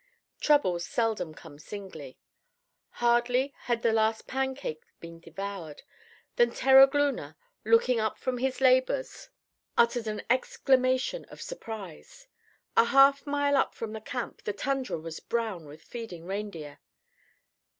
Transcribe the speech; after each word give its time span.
Troubles 0.39 0.83
seldom 0.83 1.35
come 1.35 1.59
singly. 1.59 2.17
Hardly 3.05 3.53
had 3.65 3.83
the 3.83 3.93
last 3.93 4.25
pancake 4.25 4.81
been 4.99 5.19
devoured, 5.19 5.83
than 6.37 6.49
Terogloona, 6.49 7.37
looking 7.63 7.99
up 7.99 8.17
from 8.17 8.39
his 8.39 8.61
labors, 8.61 9.29
uttered 9.77 10.07
an 10.07 10.23
exclamation 10.27 11.23
of 11.25 11.39
surprise. 11.39 12.25
A 12.75 12.85
half 12.85 13.27
mile 13.27 13.55
up 13.55 13.75
from 13.75 13.93
the 13.93 14.01
camp 14.01 14.41
the 14.43 14.53
tundra 14.53 14.97
was 14.97 15.19
brown 15.19 15.65
with 15.67 15.83
feeding 15.83 16.25
reindeer. 16.25 16.79